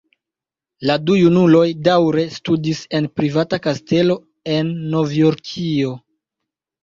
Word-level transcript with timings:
La 0.89 0.93
du 1.09 1.15
kunuloj 1.17 1.65
daŭre 1.87 2.23
studis 2.37 2.81
en 2.99 3.09
privata 3.19 3.59
kastelo 3.67 4.15
en 4.57 4.71
Novjorkio. 4.95 5.93